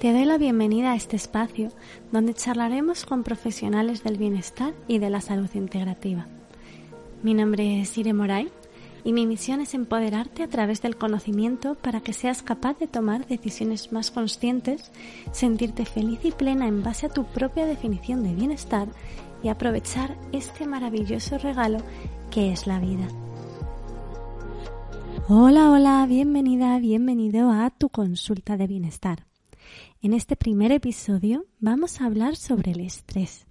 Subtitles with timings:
[0.00, 1.70] Te doy la bienvenida a este espacio
[2.12, 6.28] donde charlaremos con profesionales del bienestar y de la salud integrativa.
[7.24, 8.48] Mi nombre es Ire Moray
[9.02, 13.26] y mi misión es empoderarte a través del conocimiento para que seas capaz de tomar
[13.26, 14.92] decisiones más conscientes,
[15.32, 18.86] sentirte feliz y plena en base a tu propia definición de bienestar
[19.42, 21.78] y aprovechar este maravilloso regalo
[22.30, 23.08] que es la vida.
[25.28, 29.28] Hola, hola, bienvenida, bienvenido a tu consulta de bienestar.
[30.00, 33.46] En este primer episodio vamos a hablar sobre el estrés.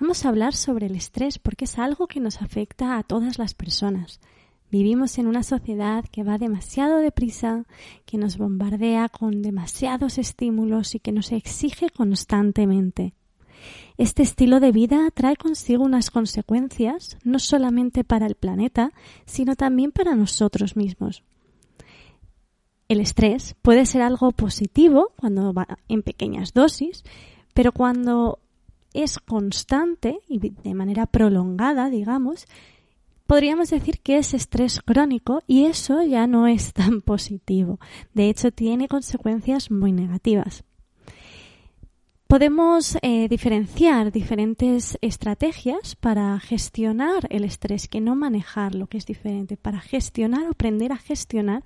[0.00, 3.54] Vamos a hablar sobre el estrés porque es algo que nos afecta a todas las
[3.54, 4.20] personas.
[4.70, 7.64] Vivimos en una sociedad que va demasiado deprisa,
[8.06, 13.14] que nos bombardea con demasiados estímulos y que nos exige constantemente.
[13.96, 18.92] Este estilo de vida trae consigo unas consecuencias no solamente para el planeta,
[19.26, 21.22] sino también para nosotros mismos
[22.88, 27.04] el estrés puede ser algo positivo cuando va en pequeñas dosis,
[27.54, 28.38] pero cuando
[28.92, 32.46] es constante y de manera prolongada, digamos,
[33.26, 37.78] podríamos decir que es estrés crónico y eso ya no es tan positivo.
[38.12, 40.64] De hecho, tiene consecuencias muy negativas.
[42.34, 49.06] Podemos eh, diferenciar diferentes estrategias para gestionar el estrés, que no manejar lo que es
[49.06, 51.62] diferente, para gestionar o aprender a gestionar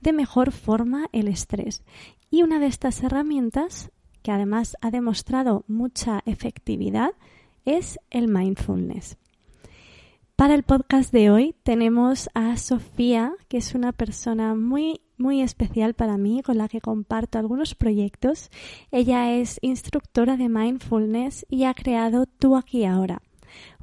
[0.00, 1.82] de mejor forma el estrés.
[2.30, 3.90] Y una de estas herramientas,
[4.22, 7.10] que además ha demostrado mucha efectividad,
[7.64, 9.18] es el mindfulness.
[10.36, 15.94] Para el podcast de hoy tenemos a Sofía, que es una persona muy muy especial
[15.94, 18.50] para mí con la que comparto algunos proyectos.
[18.90, 23.22] Ella es instructora de mindfulness y ha creado Tú aquí ahora,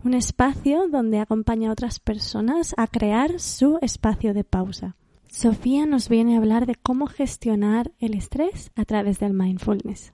[0.03, 4.97] un espacio donde acompaña a otras personas a crear su espacio de pausa.
[5.28, 10.13] Sofía nos viene a hablar de cómo gestionar el estrés a través del mindfulness.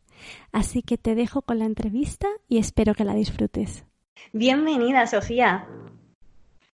[0.51, 3.85] Así que te dejo con la entrevista y espero que la disfrutes.
[4.33, 5.67] Bienvenida, Sofía.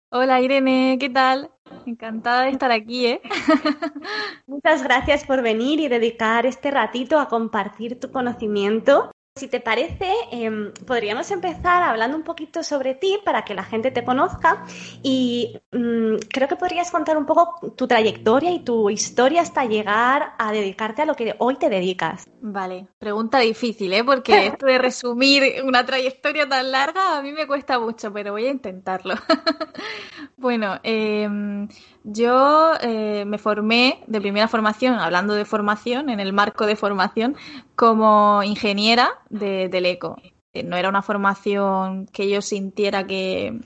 [0.10, 1.52] Hola Irene, ¿qué tal?
[1.86, 3.22] Encantada de estar aquí, ¿eh?
[4.48, 10.10] Muchas gracias por venir y dedicar este ratito a compartir tu conocimiento si te parece,
[10.32, 14.64] em, podríamos empezar hablando un poquito sobre ti para que la gente te conozca
[15.04, 20.36] y mm, creo que podrías contar un poco tu trayectoria y tu historia hasta llegar
[20.38, 22.30] a dedicarte a lo que hoy te dedicas.
[22.40, 24.06] Vale, pregunta difícil, ¿eh?
[24.06, 28.46] Porque esto de resumir una trayectoria tan larga a mí me cuesta mucho, pero voy
[28.46, 29.16] a intentarlo.
[30.38, 31.68] bueno, em,
[32.08, 37.36] yo eh, me formé de primera formación, hablando de formación, en el marco de formación,
[37.76, 40.16] como ingeniera de Teleco.
[40.54, 43.60] Eh, no era una formación que yo sintiera que,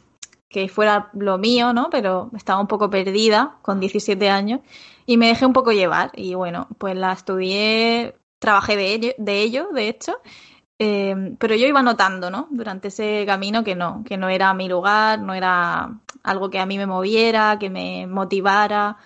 [0.69, 1.89] fuera lo mío, ¿no?
[1.89, 4.61] Pero estaba un poco perdida con 17 años
[5.05, 6.11] y me dejé un poco llevar.
[6.15, 10.13] Y bueno, pues la estudié, trabajé de ello, de, ello, de hecho.
[10.79, 12.47] Eh, pero yo iba notando, ¿no?
[12.51, 16.65] Durante ese camino que no, que no era mi lugar, no era algo que a
[16.65, 18.97] mí me moviera, que me motivara.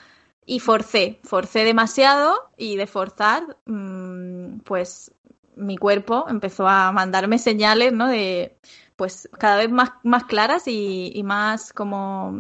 [0.45, 5.13] Y forcé, forcé demasiado y de forzar, mm, pues
[5.55, 8.07] mi cuerpo empezó a mandarme señales, ¿no?
[8.07, 8.57] De,
[8.95, 12.33] pues cada vez más, más claras y más como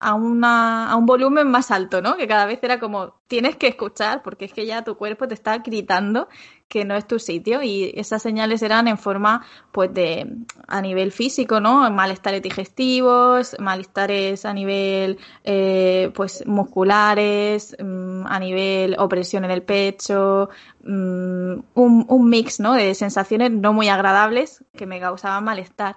[0.00, 2.16] a, una, a un volumen más alto, ¿no?
[2.16, 5.34] Que cada vez era como, tienes que escuchar porque es que ya tu cuerpo te
[5.34, 6.28] está gritando
[6.68, 10.36] que no es tu sitio y esas señales eran en forma pues de
[10.68, 18.94] a nivel físico no malestares digestivos malestares a nivel eh, pues musculares mm, a nivel
[18.98, 20.48] opresión en el pecho
[20.84, 25.96] mm, un, un mix no de sensaciones no muy agradables que me causaban malestar.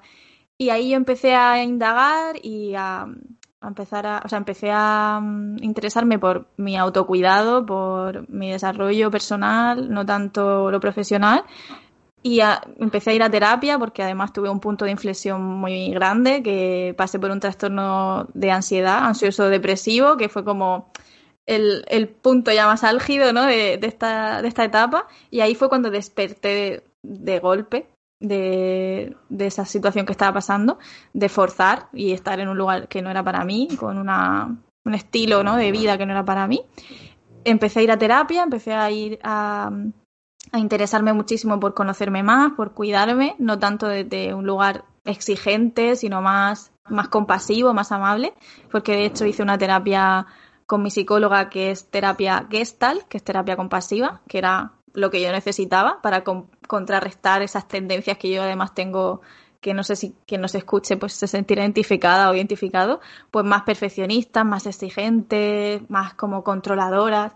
[0.57, 3.07] Y ahí yo empecé a indagar y a,
[3.67, 9.91] empezar a, o sea, empecé a mm, interesarme por mi autocuidado, por mi desarrollo personal,
[9.91, 11.43] no tanto lo profesional.
[12.25, 12.39] Y
[12.79, 16.95] empecé a ir a terapia porque además tuve un punto de inflexión muy grande, que
[16.97, 20.89] pasé por un trastorno de ansiedad, ansioso depresivo, que fue como
[21.45, 23.43] el, el punto ya más álgido ¿no?
[23.45, 25.07] de, esta, de esta etapa.
[25.31, 27.87] Y ahí fue cuando desperté de golpe
[28.23, 30.79] de, esa situación que estaba pasando,
[31.13, 34.55] de forzar y estar en un lugar que no era para mí, con una,
[34.85, 35.55] un estilo ¿no?
[35.57, 36.61] de vida que no era para mí.
[37.43, 39.69] Empecé a ir a terapia, empecé a ir a,
[40.51, 46.21] a interesarme muchísimo por conocerme más, por cuidarme, no tanto desde un lugar exigente, sino
[46.21, 48.33] más, más compasivo, más amable,
[48.71, 50.25] porque de hecho hice una terapia
[50.65, 55.21] con mi psicóloga que es terapia Gestalt, que es terapia compasiva, que era lo que
[55.21, 56.23] yo necesitaba para
[56.67, 59.21] contrarrestar esas tendencias que yo además tengo
[59.63, 62.99] que no sé si quien nos escuche pues se sentirá identificada o identificado,
[63.31, 67.31] pues más perfeccionistas, más exigentes, más como controladoras,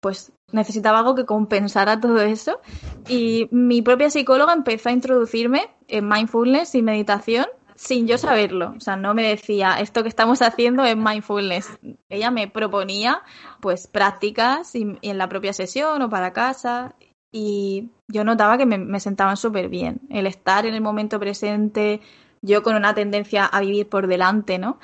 [0.00, 2.60] pues necesitaba algo que compensara todo eso.
[3.08, 7.46] Y mi propia psicóloga empezó a introducirme en mindfulness y meditación
[7.78, 8.74] sin yo saberlo.
[8.76, 11.78] O sea, no me decía, esto que estamos haciendo es mindfulness.
[12.08, 13.22] Ella me proponía,
[13.60, 16.96] pues, prácticas y, en la propia sesión o para casa.
[17.30, 20.00] Y yo notaba que me, me sentaban súper bien.
[20.10, 22.00] El estar en el momento presente,
[22.42, 24.80] yo con una tendencia a vivir por delante, ¿no?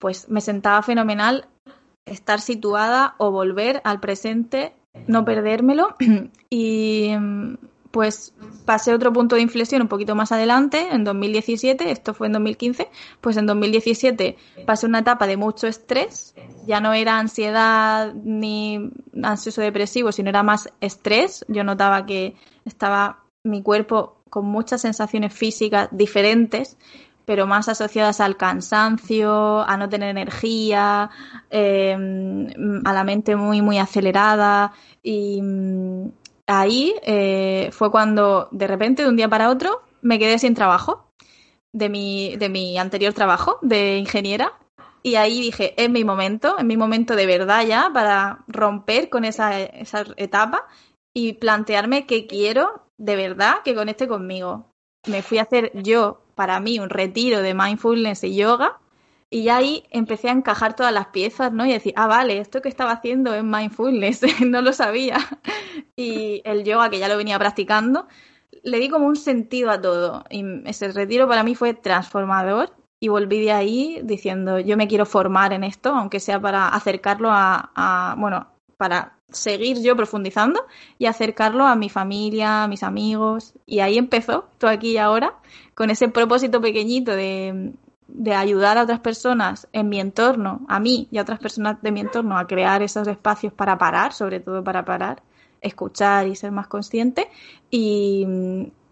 [0.00, 1.46] Pues me sentaba fenomenal
[2.06, 4.74] estar situada o volver al presente,
[5.06, 5.94] no perdérmelo.
[6.50, 7.12] y
[7.92, 8.34] pues
[8.64, 12.88] pasé otro punto de inflexión un poquito más adelante, en 2017, esto fue en 2015,
[13.20, 14.36] pues en 2017
[14.66, 16.34] pasé una etapa de mucho estrés,
[16.66, 18.90] ya no era ansiedad ni
[19.22, 22.34] ansioso depresivo, sino era más estrés, yo notaba que
[22.64, 26.78] estaba mi cuerpo con muchas sensaciones físicas diferentes,
[27.24, 31.10] pero más asociadas al cansancio, a no tener energía,
[31.50, 31.96] eh,
[32.84, 34.72] a la mente muy, muy acelerada
[35.02, 35.40] y
[36.46, 41.08] ahí eh, fue cuando de repente, de un día para otro, me quedé sin trabajo
[41.72, 44.58] de mi, de mi anterior trabajo de ingeniera.
[45.04, 49.24] Y ahí dije, es mi momento, es mi momento de verdad ya para romper con
[49.24, 50.66] esa, esa etapa
[51.14, 54.70] y plantearme qué quiero de verdad que conecte conmigo.
[55.08, 58.78] Me fui a hacer yo, para mí, un retiro de mindfulness y yoga
[59.32, 61.64] y ya ahí empecé a encajar todas las piezas, ¿no?
[61.64, 65.16] Y decir, ah, vale, esto que estaba haciendo es mindfulness, no lo sabía.
[65.96, 68.06] Y el yoga, que ya lo venía practicando,
[68.62, 70.24] le di como un sentido a todo.
[70.28, 75.06] Y ese retiro para mí fue transformador y volví de ahí diciendo, yo me quiero
[75.06, 80.66] formar en esto, aunque sea para acercarlo a, a bueno, para seguir yo profundizando
[80.98, 83.54] y acercarlo a mi familia, a mis amigos.
[83.64, 85.38] Y ahí empezó, todo aquí y ahora,
[85.74, 87.72] con ese propósito pequeñito de
[88.08, 91.92] de ayudar a otras personas en mi entorno, a mí y a otras personas de
[91.92, 95.22] mi entorno, a crear esos espacios para parar, sobre todo para parar,
[95.60, 97.28] escuchar y ser más consciente.
[97.70, 98.26] Y,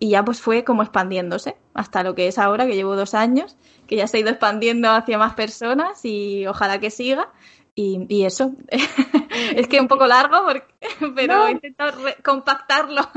[0.00, 3.96] ya pues fue como expandiéndose hasta lo que es ahora, que llevo dos años, que
[3.96, 7.28] ya se ha ido expandiendo hacia más personas y ojalá que siga.
[7.74, 8.52] Y, eso,
[9.54, 10.36] es que un poco largo,
[11.14, 13.08] pero he intentado compactarlo.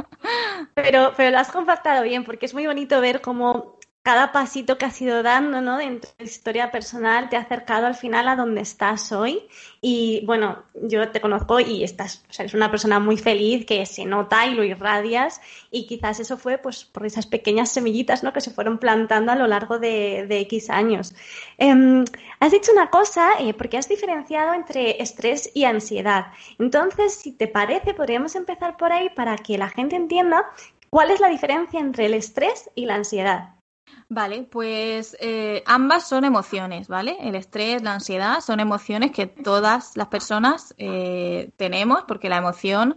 [0.74, 4.84] Pero, pero lo has compactado bien, porque es muy bonito ver cómo cada pasito que
[4.84, 5.80] has ido dando, ¿no?
[5.80, 9.48] En tu historia personal te ha acercado al final a donde estás hoy.
[9.80, 13.86] Y bueno, yo te conozco y estás, o sea, eres una persona muy feliz que
[13.86, 15.40] se nota y lo irradias.
[15.72, 18.34] Y quizás eso fue pues por esas pequeñas semillitas, ¿no?
[18.34, 21.16] Que se fueron plantando a lo largo de, X años.
[21.58, 22.04] Em,
[22.42, 26.34] has dicho una cosa, eh, porque has diferenciado entre estrés y ansiedad.
[26.60, 30.52] Entonces, si te parece, podríamos empezar por ahí para que la gente entienda
[30.90, 33.62] cuál es la diferencia entre el estrés y la ansiedad.
[34.10, 37.18] Vale, pues eh, ambas son emociones, ¿vale?
[37.19, 42.95] El estrés, la ansiedad son emociones que todas las personas eh, tenemos porque la emoción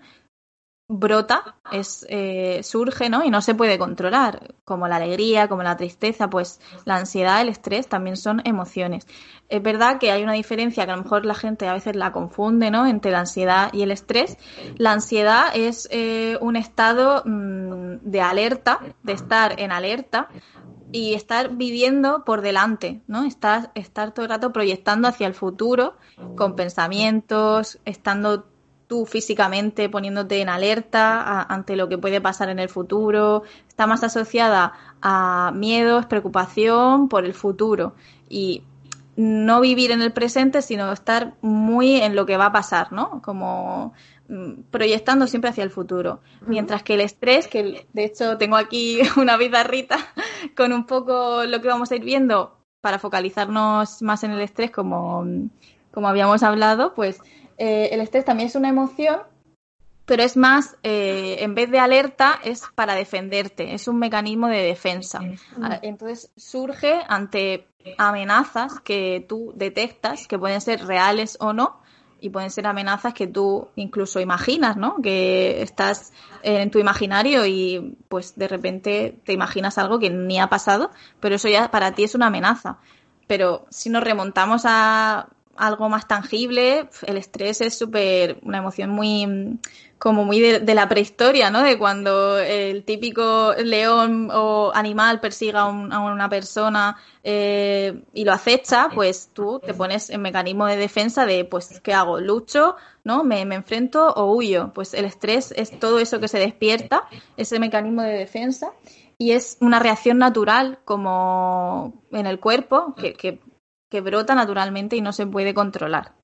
[0.88, 3.25] brota, es, eh, surge, ¿no?
[3.25, 7.49] Y no se puede controlar, como la alegría, como la tristeza, pues la ansiedad, el
[7.49, 9.06] estrés también son emociones.
[9.49, 12.12] Es verdad que hay una diferencia que a lo mejor la gente a veces la
[12.12, 12.87] confunde, ¿no?
[12.87, 14.37] Entre la ansiedad y el estrés.
[14.76, 15.88] La ansiedad es
[16.40, 20.28] un estado mm, de alerta, de estar en alerta,
[20.96, 23.25] y estar viviendo por delante, ¿no?
[23.25, 25.94] Estar, estar todo el rato proyectando hacia el futuro
[26.37, 28.46] con pensamientos, estando
[28.87, 34.04] tú físicamente poniéndote en alerta ante lo que puede pasar en el futuro, está más
[34.04, 37.94] asociada a miedos, preocupación por el futuro
[38.30, 38.62] y
[39.16, 43.21] no vivir en el presente, sino estar muy en lo que va a pasar, ¿no?
[43.23, 43.92] Como
[44.71, 46.21] proyectando siempre hacia el futuro.
[46.47, 49.99] Mientras que el estrés, que de hecho tengo aquí una bizarrita
[50.56, 54.71] con un poco lo que vamos a ir viendo para focalizarnos más en el estrés,
[54.71, 55.25] como,
[55.90, 57.21] como habíamos hablado, pues
[57.59, 59.21] eh, el estrés también es una emoción,
[60.04, 64.62] pero es más, eh, en vez de alerta, es para defenderte, es un mecanismo de
[64.62, 65.21] defensa.
[65.61, 67.66] Ah, entonces surge ante
[67.99, 71.80] amenazas que tú detectas, que pueden ser reales o no,
[72.26, 74.97] y pueden ser amenazas que tú incluso imaginas, ¿no?
[75.00, 80.49] Que estás en tu imaginario y pues de repente te imaginas algo que ni ha
[80.49, 80.90] pasado,
[81.21, 82.78] pero eso ya para ti es una amenaza.
[83.28, 89.59] Pero si nos remontamos a algo más tangible, el estrés es súper una emoción muy
[89.99, 91.62] como muy de, la prehistoria, ¿no?
[91.62, 98.91] De cuando el típico león o animal persiga a, una persona eh, y lo acecha,
[98.95, 102.21] pues tú te pones en mecanismo de defensa de, pues, ¿qué hago?
[102.21, 102.76] ¿Lucho?
[103.05, 103.25] ¿No?
[103.25, 104.73] ¿Me, me enfrento o huyo?
[104.75, 108.73] Pues el estrés es todo eso que se despierta, ese mecanismo de defensa,
[109.19, 113.41] y es una reacción natural como en el cuerpo que, que,
[113.88, 116.15] que brota naturalmente y no se puede controlar.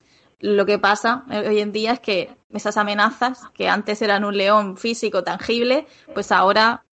[0.43, 4.75] Lo que pasa hoy en día es que esas amenazas, que antes eran un león
[4.75, 6.83] físico tangible, pues ahora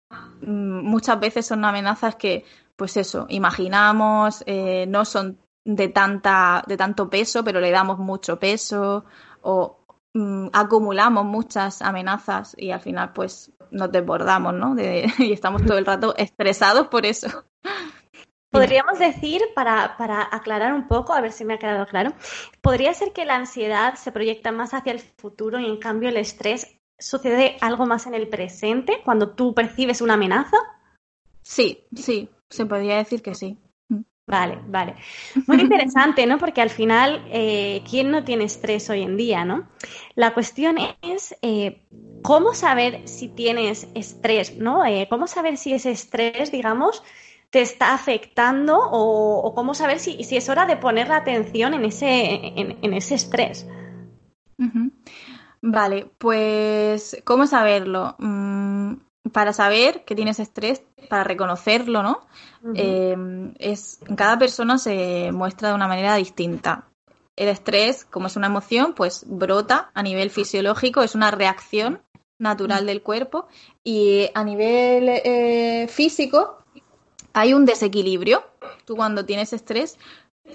[0.40, 2.44] mm, muchas veces son amenazas que,
[2.76, 8.38] pues eso, imaginamos, eh, no son de tanta, de tanto peso, pero le damos mucho
[8.38, 9.04] peso,
[9.42, 9.80] o
[10.14, 14.76] mm, acumulamos muchas amenazas y al final, pues, nos desbordamos, ¿no?
[15.18, 17.26] y estamos todo el rato estresados por eso.
[18.50, 22.12] Podríamos decir, para, para, aclarar un poco, a ver si me ha quedado claro,
[22.60, 26.16] podría ser que la ansiedad se proyecta más hacia el futuro y en cambio el
[26.16, 30.56] estrés sucede algo más en el presente cuando tú percibes una amenaza.
[31.42, 33.56] Sí, sí, se podría decir que sí.
[34.30, 34.94] Vale, vale.
[35.46, 36.38] Muy interesante, ¿no?
[36.38, 39.68] Porque al final, eh, ¿quién no tiene estrés hoy en día, no?
[40.14, 41.82] La cuestión es eh,
[42.22, 44.84] cómo saber si tienes estrés, ¿no?
[44.84, 47.02] Eh, ¿Cómo saber si ese estrés, digamos,
[47.50, 51.84] te está afectando o, cómo saber si, si, es hora de poner la atención en
[51.84, 53.66] ese, en, ese estrés?
[55.60, 58.14] Vale, pues, ¿cómo saberlo?
[58.18, 58.94] Mm,
[59.32, 62.20] para saber que tienes estrés, para reconocerlo, ¿no?
[62.74, 66.86] Em, es, en cada persona se muestra de una manera distinta.
[67.36, 72.02] El estrés, como es una emoción, pues brota a nivel fisiológico, es una reacción
[72.38, 73.48] natural del cuerpo
[73.84, 76.59] y a nivel eh, físico
[77.32, 78.44] hay un desequilibrio.
[78.84, 79.98] Tú cuando tienes estrés,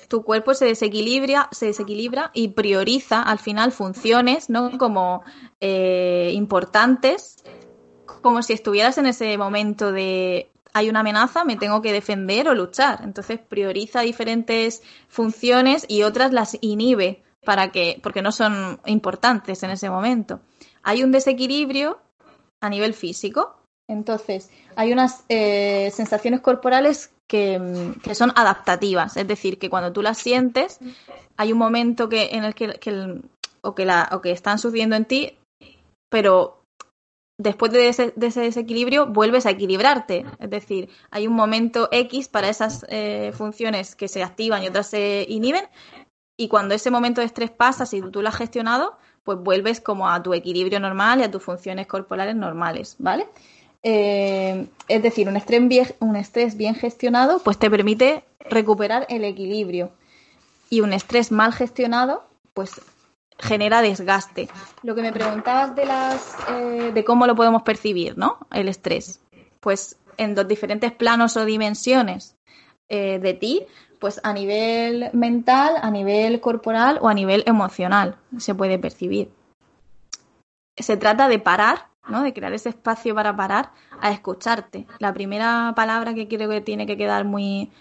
[0.07, 4.77] tu cuerpo se desequilibra, se desequilibra y prioriza al final funciones, ¿no?
[4.77, 5.23] Como
[5.59, 7.43] eh, importantes
[8.25, 12.55] como si estuvieras en ese momento de hay una amenaza, me tengo que defender o
[12.55, 13.01] luchar.
[13.03, 19.69] Entonces prioriza diferentes funciones y otras las inhibe para que, porque no son importantes en
[19.69, 20.41] ese momento.
[20.81, 21.99] Hay un desequilibrio
[22.61, 23.55] a nivel físico.
[23.87, 29.17] Entonces, hay unas eh, sensaciones corporales que, que, son adaptativas.
[29.17, 30.79] Es decir, que cuando tú las sientes,
[31.37, 33.21] hay un momento que, en el que, que
[33.61, 35.37] o, que la, o que están sucediendo en ti,
[36.09, 36.61] pero
[37.37, 40.25] después de ese, desequilibrio vuelves a equilibrarte.
[40.39, 44.87] Es decir, hay un momento X para esas eh, funciones que se activan y otras
[44.87, 45.65] se inhiben.
[46.37, 50.09] Y cuando ese momento de estrés pasa, si tú lo has gestionado, pues vuelves como
[50.09, 53.27] a tu equilibrio normal y a tus funciones corporales normales, ¿vale?
[53.87, 59.23] Eh, es decir, un estrés, bien, un estrés bien gestionado, pues te permite recuperar el
[59.23, 59.91] equilibrio.
[60.71, 62.23] Y un estrés mal gestionado,
[62.55, 62.81] pues
[63.37, 64.49] genera desgaste.
[64.81, 68.39] Lo que me preguntabas de las eh, de cómo lo podemos percibir, ¿no?
[68.51, 69.19] El estrés.
[69.59, 72.35] Pues en dos diferentes planos o dimensiones
[72.89, 73.67] eh, de ti,
[73.99, 79.29] pues a nivel mental, a nivel corporal o a nivel emocional se puede percibir.
[80.75, 82.23] Se trata de parar, ¿no?
[82.23, 83.71] De crear ese espacio para parar
[84.01, 84.87] a escucharte.
[84.99, 87.71] La primera palabra que creo que tiene que quedar muy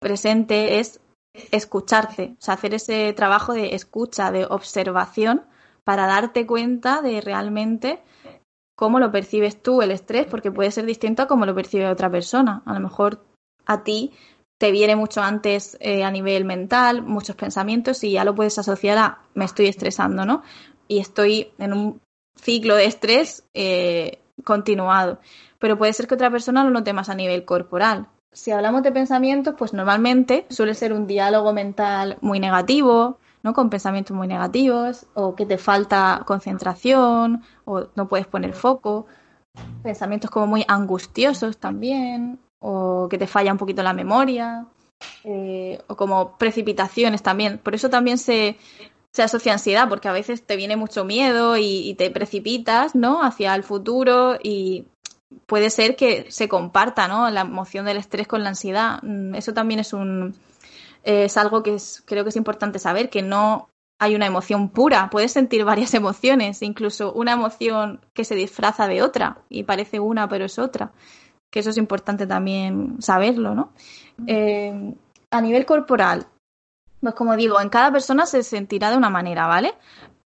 [0.00, 1.00] presente es
[1.50, 5.42] escucharte, o sea, hacer ese trabajo de escucha, de observación,
[5.84, 8.02] para darte cuenta de realmente
[8.76, 12.10] cómo lo percibes tú el estrés, porque puede ser distinto a cómo lo percibe otra
[12.10, 12.62] persona.
[12.66, 13.24] A lo mejor
[13.66, 14.12] a ti
[14.58, 18.98] te viene mucho antes eh, a nivel mental, muchos pensamientos y ya lo puedes asociar
[18.98, 20.42] a me estoy estresando, ¿no?
[20.86, 22.00] Y estoy en un
[22.36, 25.20] ciclo de estrés eh, continuado.
[25.58, 28.92] Pero puede ser que otra persona lo note más a nivel corporal si hablamos de
[28.92, 33.52] pensamientos, pues normalmente suele ser un diálogo mental muy negativo, ¿no?
[33.52, 39.06] Con pensamientos muy negativos, o que te falta concentración, o no puedes poner foco.
[39.82, 44.66] Pensamientos como muy angustiosos también, o que te falla un poquito la memoria,
[45.24, 47.58] eh, o como precipitaciones también.
[47.58, 48.56] Por eso también se,
[49.12, 53.22] se asocia ansiedad, porque a veces te viene mucho miedo y, y, te precipitas, ¿no?
[53.22, 54.86] Hacia el futuro y
[55.46, 57.30] puede ser que se comparta, ¿no?
[57.30, 59.02] La emoción del estrés con la ansiedad.
[59.02, 60.34] Mm, eso también es un
[61.04, 65.10] es algo que es, creo que es importante saber, que no hay una emoción pura,
[65.10, 70.28] puedes sentir varias emociones, incluso una emoción que se disfraza de otra y parece una
[70.28, 70.92] pero es otra,
[71.50, 73.72] que eso es importante también saberlo, ¿no?
[74.26, 74.94] Eh,
[75.30, 76.26] a nivel corporal,
[77.02, 79.74] pues como digo, en cada persona se sentirá de una manera, ¿vale?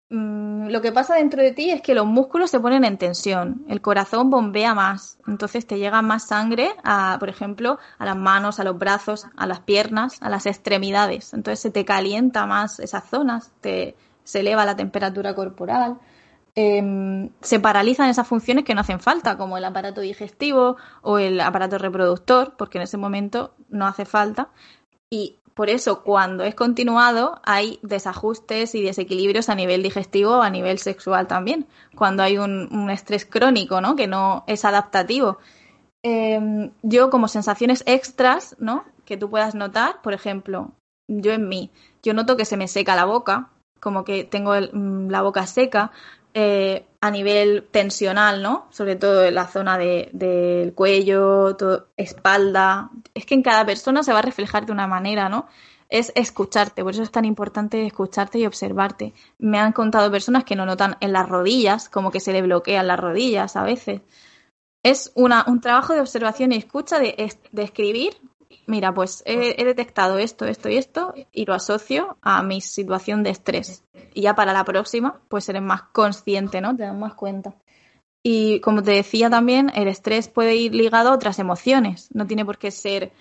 [0.09, 3.65] Mm, lo que pasa dentro de ti es que los músculos se ponen en tensión,
[3.69, 8.59] el corazón bombea más, entonces te llega más sangre, a, por ejemplo, a las manos,
[8.59, 13.05] a los brazos, a las piernas, a las extremidades, entonces se te calienta más esas
[13.09, 15.97] zonas, te, se eleva la temperatura corporal,
[16.55, 21.39] em, se paralizan esas funciones que no hacen falta, como el aparato digestivo o el
[21.41, 24.49] aparato reproductor, porque en ese momento no hace falta,
[25.09, 30.79] y por eso, cuando es continuado, hay desajustes y desequilibrios a nivel digestivo a nivel
[30.79, 31.65] sexual también.
[31.95, 33.95] Cuando hay un, estrés crónico, ¿no?
[33.95, 35.37] Que no es adaptativo.
[36.03, 38.83] Em, yo, como sensaciones extras, ¿no?
[39.05, 40.71] Que tú puedas notar, por ejemplo,
[41.07, 41.71] yo en mí,
[42.03, 45.91] yo noto que se me seca la boca, como que tengo mm, la boca seca,
[46.37, 48.67] eh, a nivel tensional, ¿no?
[48.69, 51.55] Sobre todo en la zona del cuello,
[51.95, 52.89] espalda.
[53.13, 55.47] Es que en cada persona se va a reflejar de una manera, ¿no?
[55.87, 59.13] Es escucharte, por eso es tan importante escucharte y observarte.
[59.37, 62.87] Me han contado personas que no notan en las rodillas, como que se le bloquean
[62.87, 64.01] las rodillas a veces.
[64.83, 68.17] Es una, un trabajo de observación y escucha de, de escribir
[68.67, 73.31] mira, pues he, detectado esto, esto y esto y lo asocio a mi situación de
[73.31, 73.83] estrés.
[74.13, 76.75] Y ya para la próxima, pues eres más consciente, ¿no?
[76.75, 77.53] Te das más cuenta.
[78.23, 82.09] Y como te decía también, el estrés puede ir ligado a otras emociones.
[82.13, 83.11] No tiene por qué ser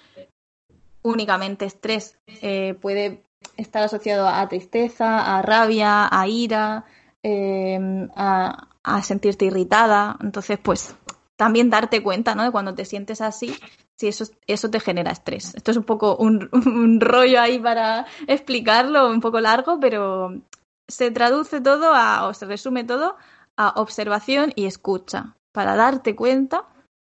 [1.03, 2.17] únicamente estrés.
[2.26, 3.23] Eh, puede
[3.57, 6.87] estar asociado a tristeza, a rabia, a ira,
[7.23, 10.17] eh, a, a sentirte irritada.
[10.21, 10.97] Entonces, pues
[11.37, 12.45] también darte cuenta, ¿no?
[12.45, 13.55] De cuando te sientes así,
[13.99, 15.55] si eso, eso te genera estrés.
[15.55, 20.35] Esto es un poco un, rollo ahí para explicarlo, un poco largo, pero
[20.89, 23.17] se traduce todo a, o se resume todo
[23.57, 26.69] a observación y escucha, para darte cuenta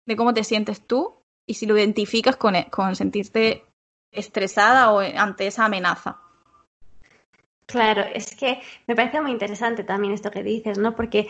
[0.06, 3.64] de cómo te sientes tú y si lo identificas con, con sentirte
[4.12, 6.18] estresada o ante esa amenaza.
[7.66, 10.96] Claro, es que me parece muy interesante también esto que dices, ¿no?
[10.96, 11.28] Porque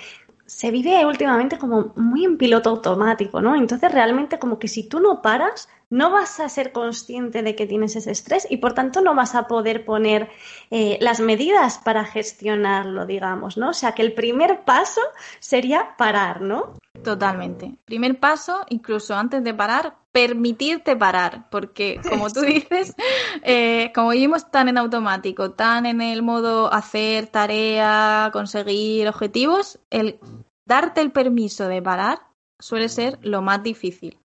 [0.51, 3.55] se vive últimamente como muy en piloto automático, ¿no?
[3.55, 7.67] Entonces realmente como que si tú no paras, no vas a ser consciente de que
[7.67, 10.31] tienes ese estrés y por tanto no vas a poder poner
[10.71, 13.71] eh, las medidas para gestionarlo, digamos, ¿no?
[13.71, 15.01] O sea que el primer paso
[15.41, 16.75] sería parar, ¿no?
[17.03, 17.75] Totalmente.
[17.85, 22.95] Primer paso, incluso antes de parar, permitirte parar, porque como tú dices,
[23.43, 30.21] eh, como vivimos tan en automático, tan en el modo hacer tarea, conseguir objetivos, el
[30.67, 32.21] darte el permiso de parar
[32.61, 34.19] suele ser lo más difícil.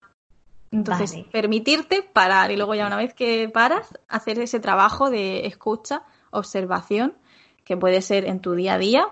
[0.76, 6.04] Entonces, permitirte parar y luego ya una vez que paras, hacer ese trabajo de escucha,
[6.32, 7.14] observación,
[7.64, 9.08] que puede ser en tu día a día,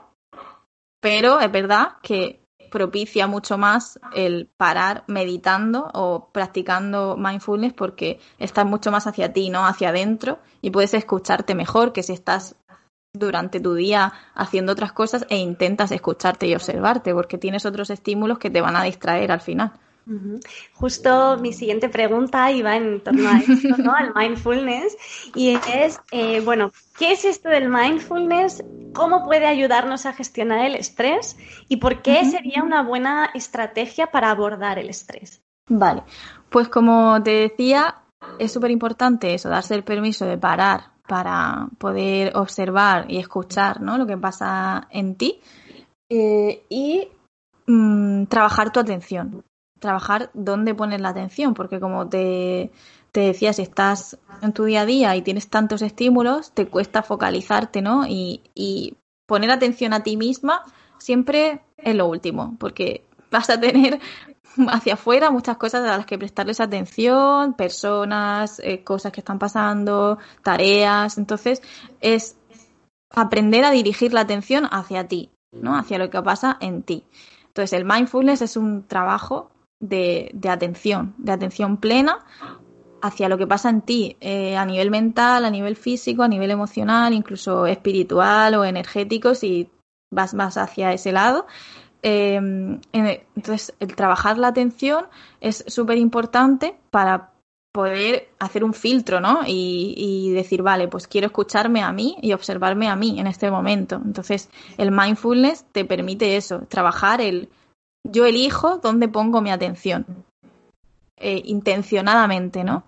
[0.99, 8.65] pero es verdad que propicia mucho más el parar meditando o practicando mindfulness porque estás
[8.65, 9.65] mucho más hacia ti, ¿no?
[9.65, 12.57] Hacia adentro y puedes escucharte mejor que si estás
[13.13, 18.39] durante tu día haciendo otras cosas e intentas escucharte y observarte porque tienes otros estímulos
[18.39, 19.73] que te van a distraer al final.
[20.73, 23.93] Justo mi siguiente pregunta iba en torno a esto, ¿no?
[23.93, 24.97] Al mindfulness.
[25.35, 28.63] Y es, eh, bueno, ¿qué es esto del mindfulness?
[28.93, 31.37] ¿Cómo puede ayudarnos a gestionar el estrés?
[31.67, 35.41] ¿Y por qué sería una buena estrategia para abordar el estrés?
[35.69, 36.03] Vale,
[36.49, 38.03] pues como te decía,
[38.37, 43.97] es súper importante eso, darse el permiso de parar para poder observar y escuchar ¿no?
[43.97, 45.39] lo que pasa en ti
[46.09, 47.07] eh, y
[47.67, 49.43] mm, trabajar tu atención
[49.83, 52.71] trabajar dónde pones la atención, porque como te,
[53.13, 57.81] decía, si estás en tu día a día y tienes tantos estímulos, te cuesta focalizarte,
[57.81, 58.07] ¿no?
[58.07, 58.95] Y, y
[59.27, 60.63] poner atención a ti misma
[60.97, 63.99] siempre es lo último, porque vas a tener
[64.69, 70.17] hacia afuera muchas cosas a las que prestarles atención, personas, eh, cosas que están pasando,
[70.41, 71.17] tareas.
[71.17, 71.61] Entonces,
[71.99, 72.37] es
[73.11, 75.77] aprender a dirigir la atención hacia ti, ¿no?
[75.77, 77.03] Hacia lo que pasa en ti.
[77.47, 82.19] Entonces, el mindfulness es un trabajo de, atención, de atención plena
[83.01, 86.51] hacia lo que pasa en ti, eh, a nivel mental, a nivel físico, a nivel
[86.51, 89.69] emocional, incluso espiritual o energético, si
[90.09, 91.45] vas más hacia ese lado.
[92.01, 95.07] Em, entonces, el trabajar la atención
[95.41, 97.31] es súper importante para
[97.73, 99.41] poder hacer un filtro, ¿no?
[99.47, 103.49] Y, y, decir, vale, pues quiero escucharme a mí y observarme a mí en este
[103.49, 103.99] momento.
[104.05, 107.49] Entonces, el mindfulness te permite eso, trabajar el
[108.03, 110.05] yo elijo dónde pongo mi atención,
[111.17, 112.83] eh, intencionadamente, ¿no?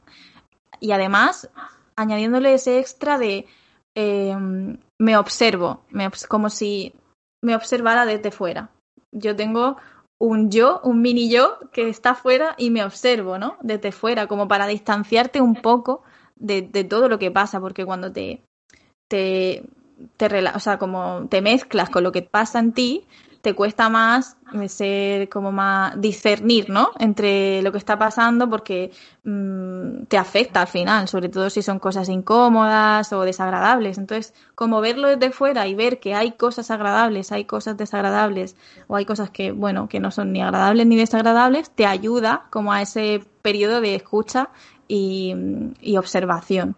[0.79, 1.49] Y además,
[1.95, 3.45] añadiéndole ese extra de
[3.95, 5.81] em, me observo,
[6.27, 6.93] como si
[7.41, 8.69] me observara desde fuera.
[9.11, 9.77] Yo tengo
[10.19, 13.57] un yo, un mini yo que está fuera y me observo, ¿no?
[13.61, 16.03] Desde fuera, como para distanciarte un poco
[16.35, 18.41] de, de todo lo que pasa, porque cuando te,
[19.07, 19.63] te,
[20.17, 23.05] te, o sea, como te mezclas con lo que pasa en ti,
[23.45, 26.89] te cuesta más ser como más discernir, ¿no?
[26.97, 28.91] Entre lo que está pasando porque
[29.23, 33.99] mm, te afecta al final, sobre todo si son cosas incómodas o desagradables.
[33.99, 38.55] Entonces, como verlo desde fuera y ver que hay cosas agradables, hay cosas desagradables
[38.87, 42.73] o hay cosas que, bueno, que no son ni agradables ni desagradables, te ayuda como
[42.73, 44.49] a ese periodo de escucha
[44.87, 45.35] y,
[45.81, 46.77] y observación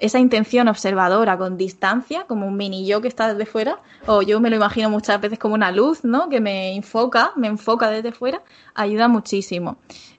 [0.00, 4.40] esa intención observadora con distancia, como un mini yo que está desde fuera, o yo
[4.40, 6.28] me lo imagino muchas veces como una luz, ¿no?
[6.28, 8.42] Que me enfoca, me enfoca desde fuera,
[8.74, 9.78] ayuda muchísimo.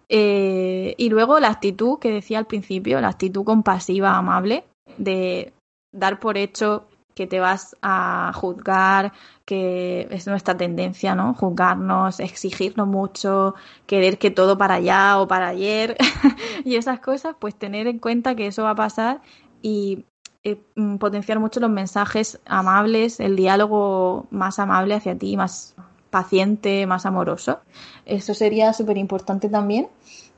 [0.10, 4.66] Eh, y luego la actitud que decía al principio, la actitud compasiva, amable,
[4.98, 5.54] de
[5.92, 9.12] dar por hecho que te vas a juzgar,
[9.46, 11.34] que es nuestra tendencia, ¿no?
[11.34, 13.56] Juzgarnos, exigirnos mucho,
[13.88, 15.98] querer que todo para allá o para ayer
[16.64, 19.22] y esas cosas, pues tener en cuenta que eso va a pasar
[19.62, 20.06] y
[20.44, 25.76] eh, mm, potenciar mucho los mensajes amables, el diálogo más amable hacia ti, más
[26.10, 27.60] paciente, más amoroso.
[28.06, 29.88] Eso sería súper importante también.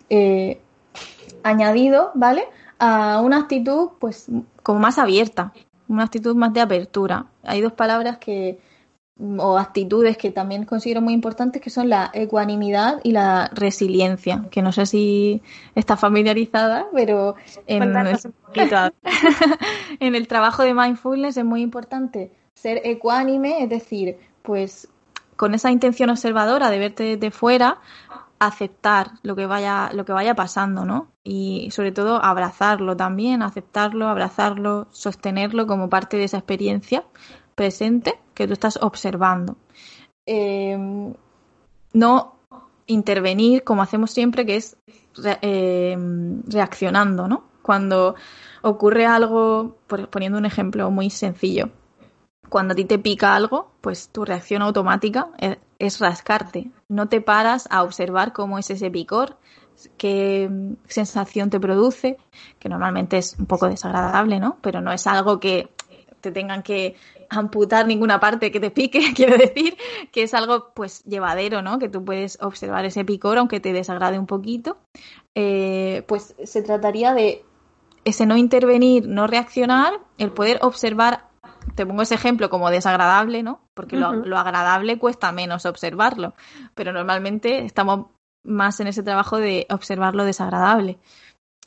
[0.10, 0.62] Eh,
[1.44, 2.44] añadido, ¿vale?
[2.80, 4.28] A una actitud, pues,
[4.64, 5.54] como más abierta,
[5.88, 7.28] una actitud más de apertura.
[7.44, 8.60] Hay dos palabras que,
[9.38, 14.62] o actitudes que también considero muy importantes, que son la ecuanimidad y la resiliencia, que
[14.62, 15.42] no sé si
[15.76, 17.36] está familiarizada, pero
[17.68, 17.84] en,
[20.00, 24.88] en el trabajo de mindfulness es muy importante ser ecuánime, es decir, pues
[25.36, 27.80] con esa intención observadora de verte de fuera,
[28.40, 31.10] aceptar lo que vaya, lo que vaya pasando, ¿no?
[31.24, 37.04] Y sobre todo abrazarlo también, aceptarlo, abrazarlo, sostenerlo como parte de esa experiencia
[37.56, 39.58] presente que tú estás observando.
[40.26, 41.14] Em,
[41.94, 42.36] no
[42.88, 44.78] intervenir como hacemos siempre, que es
[45.42, 47.44] em, reaccionando, ¿no?
[47.62, 48.16] Cuando
[48.62, 49.78] ocurre algo,
[50.10, 51.70] poniendo un ejemplo muy sencillo,
[52.52, 55.30] cuando a ti te pica algo, pues tu reacción automática
[55.80, 56.70] es, rascarte.
[56.90, 59.38] No te paras a observar cómo es ese picor,
[59.98, 60.50] qué
[60.86, 62.18] sensación te produce,
[62.60, 64.58] que normalmente es un poco desagradable, ¿no?
[64.62, 65.70] Pero no es algo que
[66.22, 66.96] te tengan que
[67.30, 69.78] amputar ninguna parte que te pique, quiero decir,
[70.12, 71.80] que es algo pues llevadero, ¿no?
[71.80, 74.78] Que tú puedes observar ese picor aunque te desagrade un poquito.
[75.36, 77.44] Eh, pues se trataría de
[78.04, 81.32] ese no intervenir, no reaccionar, el poder observar
[81.76, 83.62] te pongo ese ejemplo como desagradable, ¿no?
[83.74, 86.34] Porque lo, agradable cuesta menos observarlo,
[86.76, 88.08] pero normalmente estamos
[88.44, 90.98] más en ese trabajo de observar lo desagradable.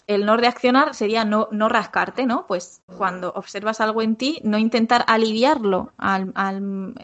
[0.06, 2.46] El no reaccionar sería no, no rascarte, ¿no?
[2.46, 6.94] Pues cuando observas algo en ti, no intentar aliviarlo al, al,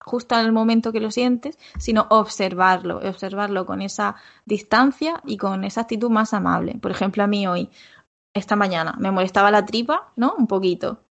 [0.00, 5.82] justo al momento que lo sientes, sino observarlo, observarlo con esa distancia y con esa
[5.82, 6.78] actitud más amable.
[6.80, 7.70] Por ejemplo, a mí hoy,
[8.34, 10.34] esta mañana, me molestaba la tripa, ¿no?
[10.36, 11.04] Un poquito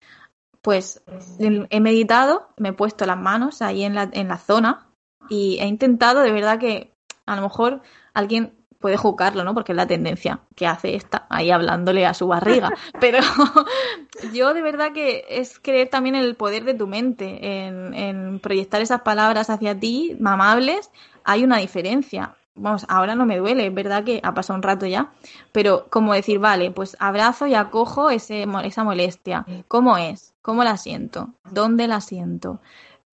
[0.62, 1.02] pues
[1.40, 4.88] he meditado, me he puesto las manos ahí en la, en la zona
[5.30, 6.94] y he intentado de verdad que
[7.26, 7.82] a lo mejor
[8.14, 9.54] alguien puede juzgarlo, ¿no?
[9.54, 12.72] Porque es la tendencia que hace esta, ahí hablándole a su barriga.
[13.00, 13.20] Pero
[14.34, 18.40] yo de verdad que es creer también en el poder de tu mente, en, en
[18.40, 20.92] proyectar esas palabras hacia ti, amables,
[21.24, 24.86] hay una diferencia vamos, ahora no me duele, es verdad que ha pasado un rato
[24.86, 25.12] ya,
[25.52, 29.46] pero como decir, vale, pues abrazo y acojo ese, esa molestia.
[29.68, 30.34] ¿Cómo es?
[30.42, 31.30] ¿Cómo la siento?
[31.52, 32.60] ¿Dónde la siento?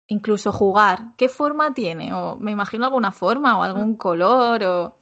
[0.07, 2.13] Incluso jugar, ¿qué forma tiene?
[2.13, 4.95] O me imagino alguna forma o algún color o...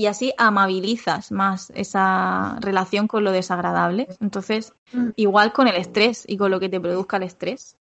[0.00, 4.08] Y así amabilizas más esa relación con lo desagradable.
[4.18, 5.10] Entonces, mm.
[5.16, 7.76] igual con el estrés y con lo que te produzca el estrés.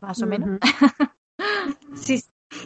[0.00, 0.60] Más o menos.
[1.96, 2.22] Sí,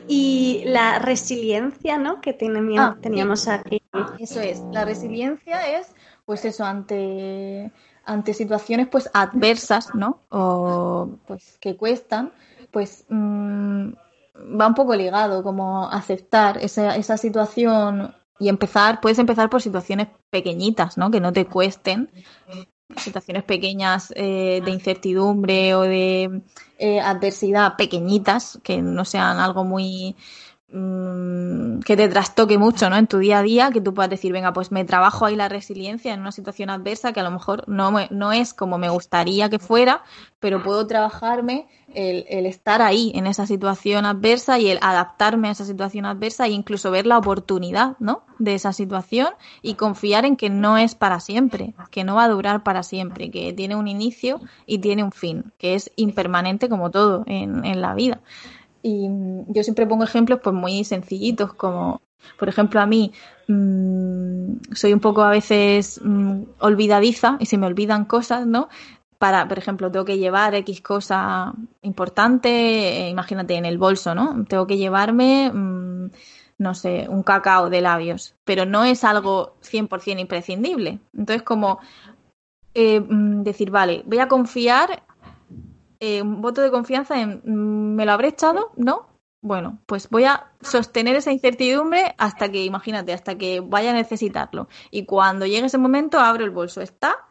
[0.07, 2.21] y la resiliencia, ¿no?
[2.21, 2.37] Que
[2.79, 3.83] ah, teníamos aquí.
[4.19, 4.61] Eso es.
[4.71, 5.89] La resiliencia es,
[6.27, 7.73] pues eso, ante,
[8.05, 10.21] ante situaciones pues adversas, ¿no?
[10.29, 12.33] O pues que cuestan,
[12.71, 13.93] pues mm,
[14.35, 20.09] va un poco ligado, como aceptar esa, esa situación y empezar, puedes empezar por situaciones
[20.31, 21.11] pequeñitas, ¿no?
[21.11, 22.11] Que no te cuesten,
[22.97, 26.43] situaciones pequeñas eh, de incertidumbre o de
[26.79, 30.17] eh, adversidad pequeñitas, que no sean algo muy
[30.75, 32.97] mm, que te trastoque mucho ¿no?
[32.97, 35.49] en tu día a día, que tú puedas decir, venga, pues me trabajo ahí la
[35.49, 39.49] resiliencia en una situación adversa que a lo mejor no, no es como me gustaría
[39.49, 40.03] que fuera,
[40.41, 45.53] pero puedo trabajarme el, el, estar ahí en esa situación adversa y el adaptarme a
[45.53, 48.25] esa situación adversa e incluso ver la oportunidad ¿no?
[48.39, 49.29] de esa situación
[49.63, 53.31] y confiar en que no es para siempre, que no va a durar para siempre,
[53.31, 57.81] que tiene un inicio y tiene un fin, que es impermanente como todo en, en
[57.81, 58.21] la vida.
[58.87, 59.09] Y
[59.49, 62.03] yo siempre pongo ejemplos pues muy sencillitos como
[62.39, 63.13] por ejemplo, a mí
[63.49, 68.69] mmm, soy un poco a veces mmm, olvidadiza y se me olvidan cosas, ¿no?
[69.25, 74.45] para, por ejemplo, tengo que llevar X cosa importante, eh, imagínate en el bolso, ¿no?
[74.47, 76.11] Tengo que llevarme, mm,
[76.59, 81.01] no sé, un cacao de labios, pero no es algo 100% imprescindible.
[81.17, 81.79] Entonces, como
[82.75, 85.04] eh, mm, decir, vale, voy a confiar,
[86.01, 88.73] eh, un voto de confianza en, mm, ¿me lo habré echado?
[88.77, 89.09] ¿No?
[89.43, 94.69] Bueno, pues voy a sostener esa incertidumbre hasta que, imagínate, hasta que vaya a necesitarlo.
[94.91, 96.81] Y cuando llegue ese momento, abro el bolso.
[96.81, 97.29] ¿Está?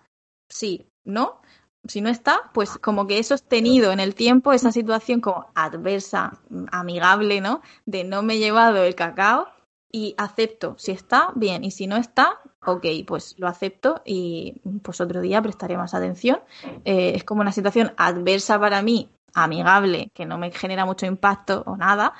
[0.49, 1.41] Sí, ¿no?
[1.85, 6.39] si no está, pues como que he sostenido en el tiempo esa situación como adversa,
[6.71, 7.61] amigable, ¿no?
[7.85, 9.47] De no me he llevado el cacao
[9.95, 10.75] y acepto.
[10.79, 11.63] Si está, bien.
[11.63, 16.39] Y si no está, ok, pues lo acepto y pues otro día prestaré más atención.
[16.83, 21.63] Eh, es como una situación adversa para mí, amigable, que no me genera mucho impacto
[21.67, 22.13] o nada,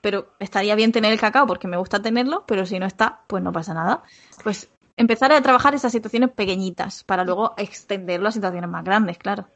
[0.00, 3.42] pero estaría bien tener el cacao porque me gusta tenerlo, pero si no está, pues
[3.42, 4.04] no pasa nada.
[4.44, 9.48] Pues empezar a trabajar esas situaciones pequeñitas para luego extenderlo a situaciones más grandes, claro.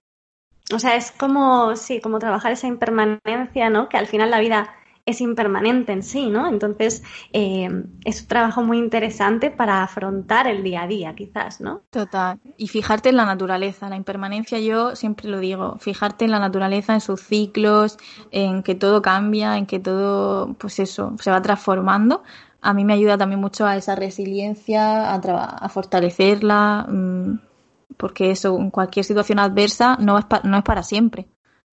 [0.74, 3.88] O sea, es como, sí, como trabajar esa impermanencia, ¿no?
[3.88, 4.74] Que al final la vida
[5.11, 6.49] es impermanente en sí, ¿no?
[6.49, 7.68] Entonces, eh,
[8.05, 11.83] es un trabajo muy interesante para afrontar el día a día, quizás, ¿no?
[11.90, 12.38] Total.
[12.57, 13.88] Y fijarte en la naturaleza.
[13.88, 17.99] La impermanencia, yo siempre lo digo, fijarte en la naturaleza, en sus ciclos,
[18.31, 22.23] en que todo cambia, en que todo, pues eso, se va transformando.
[22.62, 27.38] A mí me ayuda también mucho a esa resiliencia, a, a fortalecerla, mmm,
[27.96, 31.29] porque eso, en cualquier situación adversa, no es, no es para siempre.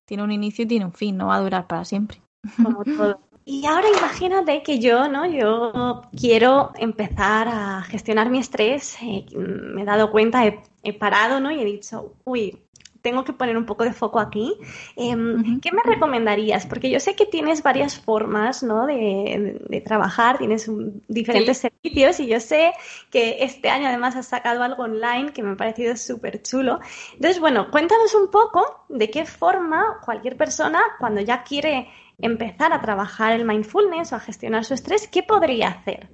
[0.06, 2.21] Tiene un inicio y tiene un fin, no va a durar para siempre.
[2.63, 3.19] Como todo.
[3.49, 5.25] Y ahora imagínate que yo, ¿no?
[5.25, 8.97] Yo quiero empezar a gestionar mi estrés.
[9.01, 11.49] Eh, me he dado cuenta, he, he, parado, ¿no?
[11.49, 12.60] Y he dicho, uy,
[13.01, 14.53] tengo que poner un poco de foco aquí.
[14.97, 15.15] Eh,
[15.62, 16.65] ¿Qué me recomendarías?
[16.65, 18.86] Porque yo sé que tienes varias formas, ¿no?
[18.86, 21.69] De, de, de trabajar, tienes un, diferentes sí.
[21.69, 22.73] servicios y yo sé
[23.10, 26.81] que este año además has sacado algo online que me ha parecido súper chulo.
[27.13, 31.88] Entonces, bueno, cuéntanos un poco de qué forma cualquier persona, cuando ya quiere
[32.19, 36.10] empezar a trabajar el mindfulness o a gestionar su estrés, ¿qué podría hacer?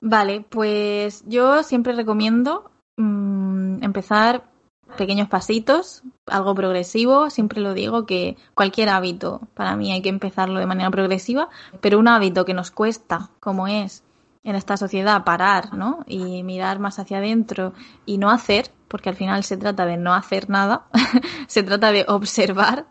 [0.00, 4.44] Vale, pues yo siempre recomiendo mmm, empezar
[4.96, 7.30] pequeños pasitos, algo progresivo.
[7.30, 11.48] Siempre lo digo que cualquier hábito, para mí hay que empezarlo de manera progresiva,
[11.80, 14.02] pero un hábito que nos cuesta, como es
[14.42, 16.00] en esta sociedad, parar, ¿no?
[16.06, 17.72] Y mirar más hacia adentro
[18.06, 20.88] y no hacer, porque al final se trata de no hacer nada,
[21.46, 22.86] se trata de observar,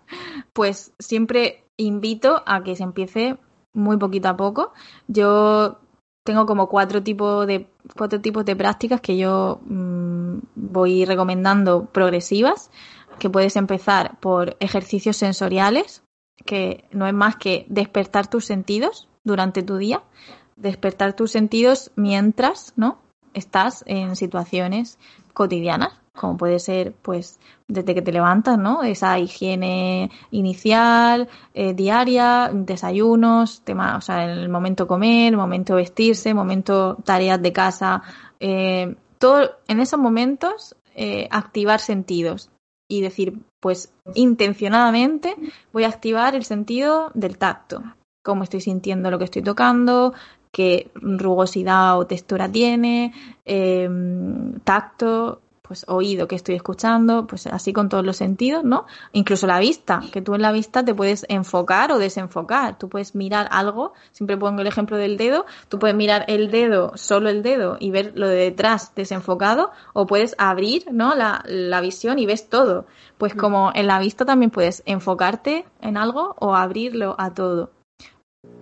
[0.53, 3.37] pues siempre invito a que se empiece
[3.73, 4.71] muy poquito a poco.
[5.07, 5.79] Yo
[6.23, 12.71] tengo como cuatro tipos de cuatro tipos de prácticas que yo mmm, voy recomendando progresivas,
[13.19, 16.03] que puedes empezar por ejercicios sensoriales,
[16.45, 20.01] que no es más que despertar tus sentidos durante tu día,
[20.55, 22.99] despertar tus sentidos mientras, ¿no?
[23.33, 24.97] Estás en situaciones
[25.33, 28.83] cotidianas, como puede ser, pues, desde que te levantas, ¿no?
[28.83, 36.97] Esa higiene inicial, eh, diaria, desayunos, tema, o sea, el momento comer, momento vestirse, momento
[37.05, 38.01] tareas de casa,
[38.39, 42.49] eh, todo, en esos momentos, eh, activar sentidos
[42.89, 45.35] y decir, pues, intencionadamente
[45.71, 47.81] voy a activar el sentido del tacto,
[48.23, 50.13] cómo estoy sintiendo lo que estoy tocando,
[50.51, 53.13] qué rugosidad o textura tiene,
[53.45, 53.89] eh,
[54.63, 58.87] tacto, pues oído que estoy escuchando, pues así con todos los sentidos, ¿no?
[59.13, 63.13] Incluso la vista, que tú en la vista te puedes enfocar o desenfocar, tú puedes
[63.13, 67.43] mirar algo, siempre pongo el ejemplo del dedo, tú puedes mirar el dedo, solo el
[67.43, 71.13] dedo y ver lo de detrás desenfocado o puedes abrir, ¿no?
[71.13, 72.87] La, la visión y ves todo.
[73.19, 77.69] Pues como en la vista también puedes enfocarte en algo o abrirlo a todo.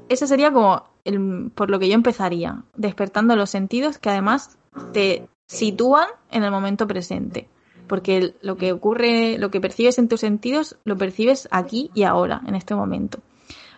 [0.10, 4.58] Ese sería como el, por lo que yo empezaría, despertando los sentidos que además
[4.94, 7.48] te sitúan en el momento presente.
[7.88, 12.42] Porque lo que ocurre, lo que percibes en tus sentidos, lo percibes aquí y ahora,
[12.46, 13.20] en este momento.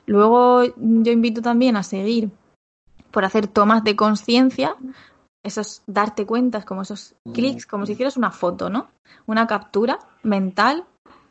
[0.06, 2.32] Luego yo invito también a seguir
[3.12, 4.76] por hacer tomas de conciencia,
[5.44, 8.88] esos darte cuentas, como esos clics, como si hicieras una foto, ¿no?
[9.28, 10.86] Una captura mental,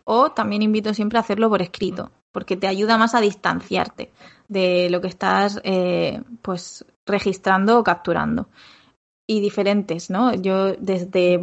[0.05, 4.13] o también invito siempre a hacerlo por escrito, porque te ayuda más a distanciarte
[4.47, 8.47] de lo que estás eh, pues registrando o capturando
[9.27, 10.33] y diferentes, ¿no?
[10.35, 11.41] Yo desde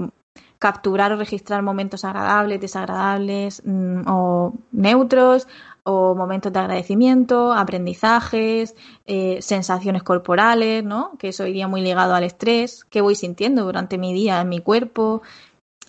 [0.57, 5.49] capturar o registrar momentos agradables, desagradables mmm, o neutros
[5.83, 8.73] o momentos de agradecimiento, aprendizajes,
[9.05, 11.17] eh, sensaciones corporales, ¿no?
[11.19, 14.61] Que eso iría muy ligado al estrés, qué voy sintiendo durante mi día en mi
[14.61, 15.23] cuerpo.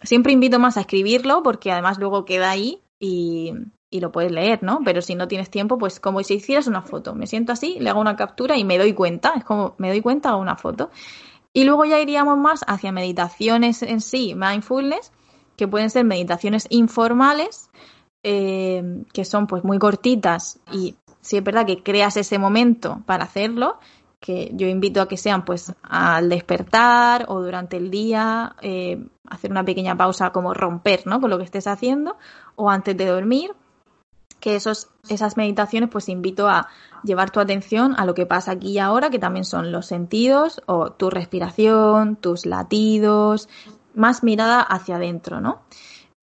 [0.02, 3.52] Siempre invito más a escribirlo porque además luego queda ahí y,
[3.96, 4.80] y lo puedes leer, ¿no?
[4.85, 7.14] Pero si no tienes tiempo, pues como si hicieras una foto.
[7.14, 9.35] Me siento así, le hago una captura y me doy cuenta.
[9.37, 10.90] Es como me doy cuenta, hago una foto.
[11.52, 15.12] Y luego ya iríamos más hacia meditaciones en sí, mindfulness,
[15.56, 17.70] que pueden ser meditaciones informales,
[18.22, 23.24] eh, que son pues muy cortitas y si es verdad que creas ese momento para
[23.24, 23.78] hacerlo,
[24.20, 29.50] que yo invito a que sean pues al despertar o durante el día, eh, hacer
[29.50, 31.20] una pequeña pausa como romper, ¿no?
[31.20, 32.16] Con lo que estés haciendo
[32.54, 33.52] o antes de dormir
[34.40, 36.68] que esos, esas meditaciones pues invito a
[37.03, 40.62] llevar tu atención a lo que pasa aquí y ahora, que también son los sentidos
[40.66, 43.49] o tu respiración, tus latidos,
[43.94, 45.62] más mirada hacia adentro, ¿no?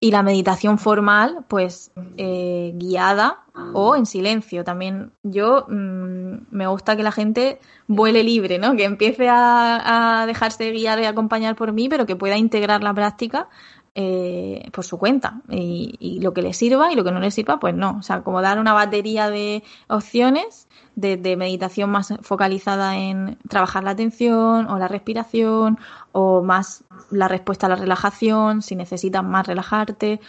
[0.04, 4.66] y la meditación formal, pues eh, guiada o en silencio.
[4.66, 8.76] También yo mm, me gusta que la gente vuele libre, ¿no?
[8.76, 13.48] Que empiece a, dejarse guiar y acompañar por mí, pero que pueda integrar la práctica
[13.96, 15.42] eh, por su cuenta.
[15.50, 17.98] Y, y, lo que le sirva y lo que no le sirva, pues no.
[18.00, 23.92] O sea, como dar una batería de opciones de, meditación más focalizada en trabajar la
[23.92, 25.80] atención o la respiración
[26.12, 30.20] o más la respuesta a la relajación, si necesitas más relajarte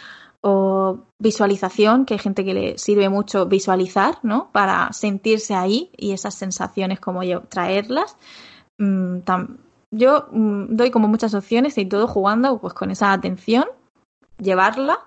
[0.40, 4.50] o visualización, que hay gente que le sirve mucho visualizar, ¿no?
[4.52, 8.16] Para sentirse ahí y esas sensaciones como yo, traerlas.
[8.78, 9.18] Mm,
[9.94, 13.64] yo mm, doy como muchas opciones y todo jugando pues con esa atención,
[14.38, 14.98] llevarla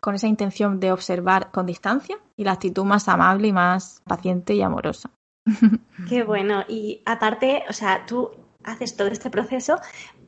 [0.00, 4.54] con esa intención de observar con distancia y la actitud más amable y más paciente
[4.54, 5.10] y amorosa.
[6.08, 6.64] Qué bueno.
[6.68, 8.30] Y aparte, o sea, tú
[8.64, 9.76] haces todo este proceso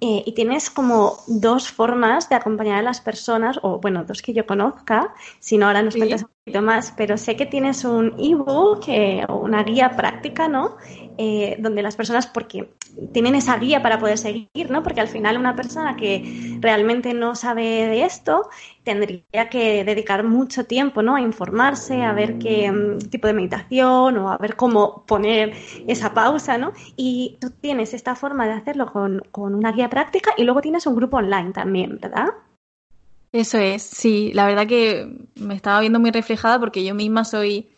[0.01, 4.33] eh, y tienes como dos formas de acompañar a las personas, o bueno, dos que
[4.33, 8.15] yo conozca, si no ahora nos cuentas un poquito más, pero sé que tienes un
[8.19, 10.77] ebook eh, o una guía práctica, ¿no?
[11.19, 12.73] Eh, donde las personas, porque
[13.13, 14.83] tienen esa guía para poder seguir, ¿no?
[14.83, 18.49] Porque al final una persona que realmente no sabe de esto
[18.83, 21.17] tendría que dedicar mucho tiempo, ¿no?
[21.17, 25.53] A informarse, a ver qué mm, tipo de meditación o a ver cómo poner
[25.87, 26.73] esa pausa, ¿no?
[26.97, 30.87] Y tú tienes esta forma de hacerlo con, con una guía práctica y luego tienes
[30.87, 32.31] un grupo online también, ¿verdad?
[33.33, 37.71] Eso es, sí, la verdad que me estaba viendo muy reflejada porque yo misma soy,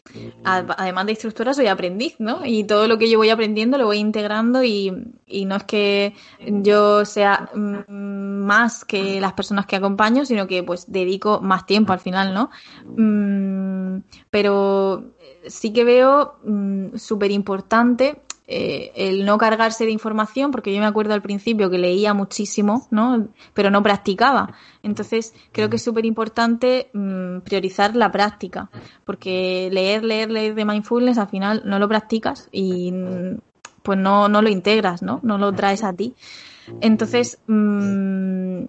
[0.42, 2.44] además de instructora, soy aprendiz, ¿no?
[2.44, 7.04] Y todo lo que yo voy aprendiendo lo voy integrando y, no es que yo
[7.04, 12.00] sea mm, más que las personas que acompaño, sino que pues dedico más tiempo al
[12.00, 12.50] final, ¿no?
[12.96, 15.04] Mm, pero
[15.46, 20.86] sí que veo mm, súper importante eh, el no cargarse de información, porque yo me
[20.86, 23.28] acuerdo al principio que leía muchísimo, ¿no?
[23.54, 24.54] Pero no practicaba.
[24.82, 28.70] Entonces, creo que es súper importante mm, priorizar la práctica,
[29.06, 32.92] porque leer, leer, leer de mindfulness al final no lo practicas y
[33.82, 35.20] pues no, no lo integras, ¿no?
[35.22, 36.14] No lo traes a ti.
[36.80, 38.64] Entonces, mmm,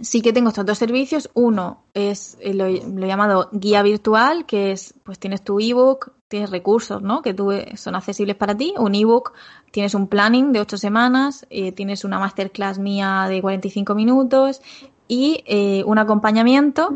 [0.00, 1.30] sí que tengo estos dos servicios.
[1.34, 6.50] Uno es eh, lo, lo, llamado guía virtual, que es, pues tienes tu ebook, tienes
[6.50, 7.20] recursos, ¿no?
[7.20, 8.72] Que tú, eh, son accesibles para ti.
[8.78, 9.34] Un ebook,
[9.70, 14.62] tienes un planning de ocho semanas, eh, tienes una masterclass mía de 45 minutos
[15.08, 16.88] y eh, un acompañamiento,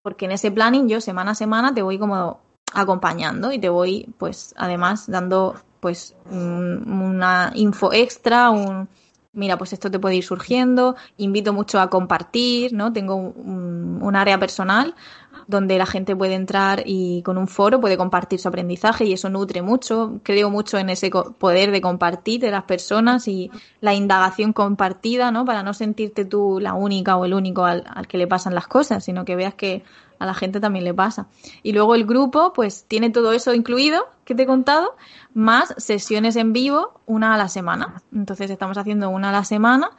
[0.00, 2.40] porque en ese planning yo semana a semana te voy como
[2.72, 8.88] acompañando y te voy, pues, además dando, pues, una info extra, un
[9.32, 12.92] mira, pues esto te puede ir surgiendo, invito mucho a compartir, ¿no?
[12.92, 14.96] Tengo un, área personal
[15.46, 19.28] donde la gente puede entrar y con un foro puede compartir su aprendizaje y eso
[19.30, 20.20] nutre mucho.
[20.24, 25.44] Creo mucho en ese poder de compartir de las personas y la indagación compartida, ¿no?
[25.44, 28.66] Para no sentirte tú la única o el único al, al que le pasan las
[28.66, 29.84] cosas, sino que veas que
[30.20, 31.26] a la gente también le pasa.
[31.64, 34.94] Y luego el grupo, pues tiene todo eso incluido que te he contado,
[35.34, 38.02] más sesiones en vivo, una a la semana.
[38.14, 39.90] Entonces estamos haciendo una a la semana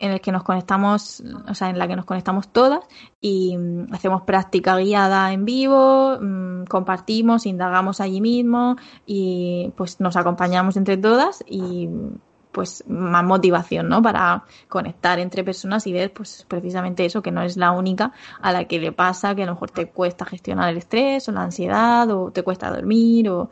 [0.00, 2.80] en el que nos conectamos, o sea, en la que nos conectamos todas
[3.20, 10.16] y mm, hacemos práctica guiada en vivo, mm, compartimos, indagamos allí mismo y pues nos
[10.16, 11.88] acompañamos entre todas y
[12.52, 14.02] pues más motivación, ¿no?
[14.02, 18.52] Para conectar entre personas y ver, pues precisamente eso, que no es la única a
[18.52, 21.42] la que le pasa, que a lo mejor te cuesta gestionar el estrés o la
[21.42, 23.50] ansiedad o te cuesta dormir o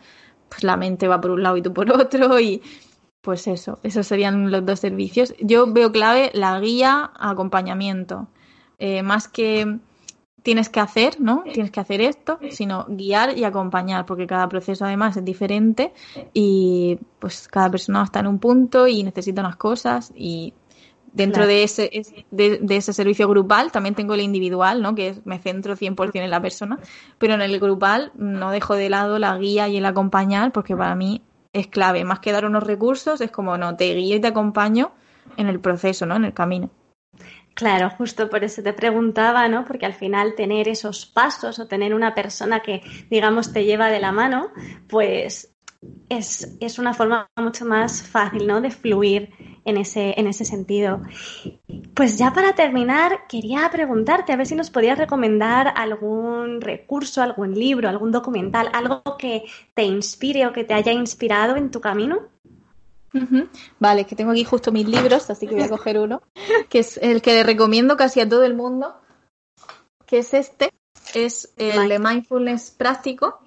[0.48, 2.62] pues la mente va por un lado y tú por otro y
[3.20, 5.34] pues eso, esos serían los dos servicios.
[5.40, 8.28] Yo veo clave la guía, acompañamiento,
[8.78, 9.78] eh, más que
[10.48, 11.44] tienes que hacer, ¿no?
[11.52, 15.92] Tienes que hacer esto, sino guiar y acompañar, porque cada proceso además es diferente
[16.32, 20.54] y pues cada persona está en un punto y necesita unas cosas y
[21.12, 21.90] dentro de ese
[22.30, 24.94] de, ese servicio grupal también tengo el individual, ¿no?
[24.94, 26.78] Que me centro 100% en la persona,
[27.18, 30.94] pero en el grupal no dejo de lado la guía y el acompañar porque para
[30.94, 31.20] mí
[31.52, 34.92] es clave, más que dar unos recursos, es como no, te guío y te acompaño
[35.36, 36.16] en el proceso, ¿no?
[36.16, 36.70] En el camino.
[37.58, 39.64] Claro, justo por eso te preguntaba, ¿no?
[39.64, 43.98] Porque al final tener esos pasos o tener una persona que, digamos, te lleva de
[43.98, 44.52] la mano,
[44.88, 45.52] pues
[46.08, 48.60] es, es una forma mucho más fácil, ¿no?
[48.60, 49.30] De fluir
[49.64, 51.02] en ese, en ese sentido.
[51.94, 57.54] Pues ya para terminar, quería preguntarte a ver si nos podías recomendar algún recurso, algún
[57.54, 62.28] libro, algún documental, algo que te inspire o que te haya inspirado en tu camino.
[63.78, 66.22] Vale, que tengo aquí justo mis libros, así que voy a coger uno,
[66.68, 68.94] que es el que le recomiendo casi a todo el mundo,
[70.06, 70.72] que es este,
[71.14, 73.40] es el de mindfulness práctico,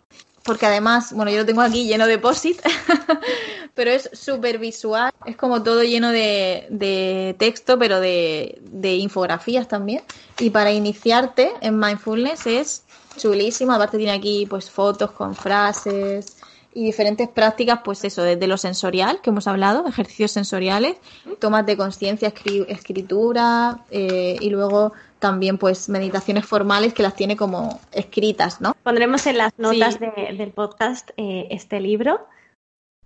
[0.44, 2.60] porque además, bueno, yo lo tengo aquí lleno de posit,
[3.76, 10.02] pero es súper visual, es como todo lleno de, texto, pero de, de, infografías también.
[10.40, 12.84] Y para iniciarte en mindfulness es
[13.18, 16.41] chulísimo, aparte tiene aquí pues fotos con frases
[16.74, 20.96] y diferentes prácticas, pues eso, desde lo sensorial que hemos hablado, ejercicios sensoriales,
[21.40, 22.34] tomas de conciencia,
[22.68, 28.76] escritura eh, y luego también pues meditaciones formales que las tiene como escritas, ¿no?
[28.84, 32.28] Pondremos en las notas del podcast eh, este libro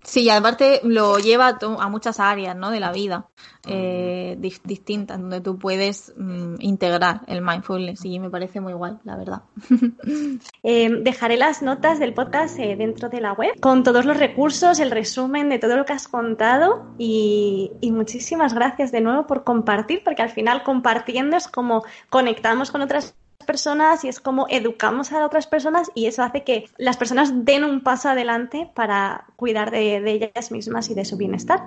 [0.06, 2.70] Sí, y aparte lo lleva a muchas áreas ¿no?
[2.70, 3.28] de la vida
[3.68, 9.18] eh, distintas, donde tú puedes mm, integrar el mindfulness y me parece muy guay, la
[9.18, 9.42] verdad.
[10.68, 14.80] Eh, dejaré las notas del podcast eh, dentro de la web con todos los recursos,
[14.80, 19.44] el resumen de todo lo que has contado y, y muchísimas gracias de nuevo por
[19.44, 23.16] compartir, porque al final compartiendo es como conectamos con otras
[23.46, 27.64] personas y es como educamos a otras personas y eso hace que las personas den
[27.64, 31.64] un paso adelante para cuidar de, ellas mismas y de su bienestar.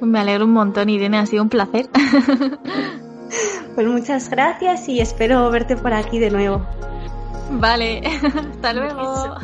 [0.00, 1.88] Me alegro un montón, Irene, ha sido un placer.
[3.76, 6.66] Pues muchas gracias y espero verte por aquí de nuevo.
[7.52, 8.02] Vale,
[8.52, 9.36] hasta luego.